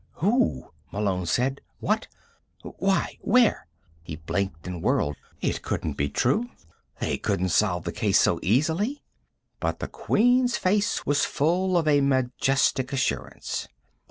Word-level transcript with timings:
"Who?" 0.13 0.71
Malone 0.91 1.27
said. 1.27 1.61
"What? 1.79 2.07
Why? 2.63 3.19
Where?" 3.21 3.67
He 4.01 4.15
blinked 4.15 4.65
and 4.65 4.81
whirled. 4.81 5.15
It 5.41 5.61
couldn't 5.61 5.93
be 5.93 6.09
true. 6.09 6.49
They 6.99 7.19
couldn't 7.19 7.49
solve 7.49 7.83
the 7.83 7.91
case 7.91 8.19
so 8.19 8.39
easily. 8.41 9.03
But 9.59 9.77
the 9.77 9.87
Queen's 9.87 10.57
face 10.57 11.05
was 11.05 11.23
full 11.23 11.77
of 11.77 11.87
a 11.87 12.01
majestic 12.01 12.91
assurance. 12.91 13.67